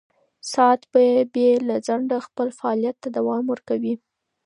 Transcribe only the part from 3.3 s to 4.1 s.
ورکوي.